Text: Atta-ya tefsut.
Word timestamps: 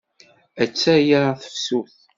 Atta-ya 0.63 1.23
tefsut. 1.41 1.95